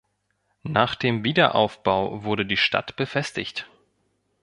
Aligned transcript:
Nach 0.63 0.95
dem 0.95 1.23
Wiederaufbau 1.23 2.23
wurde 2.23 2.43
die 2.47 2.57
Stadt 2.57 2.95
befestigt. 2.95 3.69